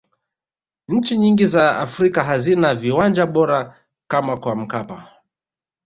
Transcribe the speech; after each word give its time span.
nchi 0.87 1.17
nyingi 1.17 1.45
za 1.45 1.77
afrika 1.79 2.23
hazina 2.23 2.75
viwanja 2.75 3.25
bora 3.25 3.77
kama 4.07 4.37
kwa 4.39 4.55
mkapa 4.55 5.11